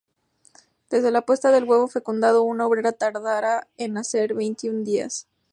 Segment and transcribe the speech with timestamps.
[0.89, 5.27] Desde la puesta del huevo fecundado, una obrera tardará en nacer veintiún días.